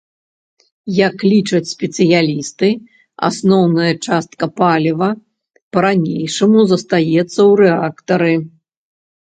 [1.07, 2.69] Як лічаць спецыялісты,
[3.29, 5.09] асноўная частка паліва
[5.77, 8.35] па-ранейшаму застаецца ў рэактары.